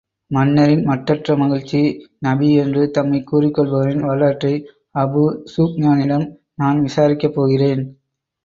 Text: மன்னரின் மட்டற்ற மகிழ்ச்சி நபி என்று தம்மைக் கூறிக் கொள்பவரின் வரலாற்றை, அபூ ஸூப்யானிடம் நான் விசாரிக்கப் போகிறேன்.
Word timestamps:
மன்னரின் 0.31 0.83
மட்டற்ற 0.83 1.35
மகிழ்ச்சி 1.37 1.81
நபி 2.19 2.53
என்று 2.55 2.91
தம்மைக் 2.91 3.27
கூறிக் 3.27 3.53
கொள்பவரின் 3.53 4.01
வரலாற்றை, 4.01 4.53
அபூ 4.95 5.23
ஸூப்யானிடம் 5.53 6.27
நான் 6.55 6.79
விசாரிக்கப் 6.81 7.33
போகிறேன். 7.33 7.83